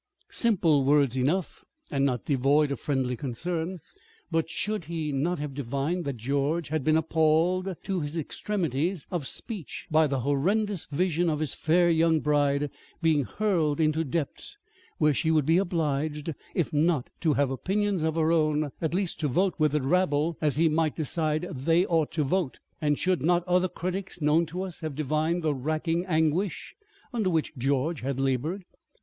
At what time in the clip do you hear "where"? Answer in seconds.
14.97-15.13